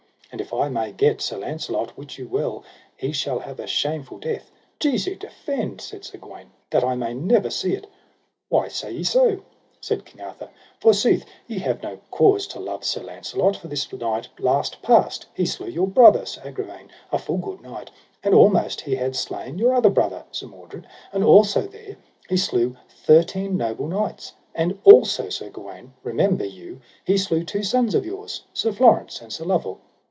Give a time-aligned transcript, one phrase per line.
[0.33, 2.63] And if I may get Sir Launcelot, wit you well
[2.95, 4.49] he shall have a shameful death.
[4.79, 7.85] Jesu defend, said Sir Gawaine, that I may never see it.
[8.47, 9.43] Why say ye so?
[9.81, 10.47] said King Arthur;
[10.79, 15.45] forsooth ye have no cause to love Sir Launcelot, for this night last past he
[15.45, 17.91] slew your brother, Sir Agravaine, a full good knight,
[18.23, 21.97] and almost he had slain your other brother, Sir Mordred, and also there
[22.29, 27.93] he slew thirteen noble knights; and also, Sir Gawaine, remember you he slew two sons
[27.93, 29.81] of yours, Sir Florence and Sir Lovel.